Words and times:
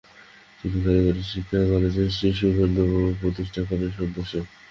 তিনি 0.59 0.77
কারিগরী 0.85 1.23
শিক্ষা 1.31 1.59
কলেজ, 1.71 1.95
শিশু 2.19 2.45
কেন্দ্র 2.57 2.81
প্রতিষ্ঠা 3.21 3.61
করেন 3.69 3.89
সন্তোষে। 3.97 4.39